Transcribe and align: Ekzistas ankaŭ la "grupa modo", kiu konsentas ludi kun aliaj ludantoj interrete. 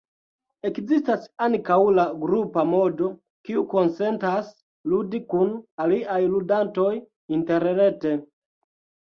Ekzistas 0.67 1.25
ankaŭ 1.47 1.75
la 1.97 2.05
"grupa 2.23 2.63
modo", 2.69 3.09
kiu 3.49 3.65
konsentas 3.75 4.49
ludi 4.95 5.21
kun 5.35 5.53
aliaj 5.87 6.19
ludantoj 6.33 6.91
interrete. 7.39 8.17